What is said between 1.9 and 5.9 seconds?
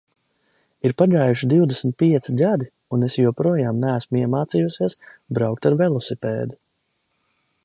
pieci gadi, un es joprojām neesmu iemācījusies braukt ar